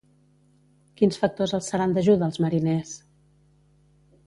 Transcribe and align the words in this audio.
Quins 1.01 1.19
factors 1.25 1.53
els 1.59 1.69
seran 1.73 1.95
d'ajuda 1.97 2.27
als 2.31 2.41
mariners? 2.47 2.97